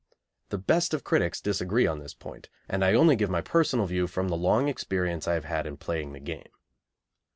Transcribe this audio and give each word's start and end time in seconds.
The 0.49 0.57
best 0.57 0.95
of 0.95 1.03
critics 1.03 1.39
disagree 1.39 1.85
on 1.85 1.99
this 1.99 2.15
point, 2.15 2.49
and 2.67 2.83
I 2.83 2.95
only 2.95 3.15
give 3.15 3.29
my 3.29 3.37
own 3.37 3.43
personal 3.43 3.85
view 3.85 4.07
from 4.07 4.29
the 4.29 4.35
long 4.35 4.67
experience 4.67 5.27
I 5.27 5.35
have 5.35 5.45
had 5.45 5.67
in 5.67 5.77
playing 5.77 6.13
the 6.13 6.19
game. 6.19 6.49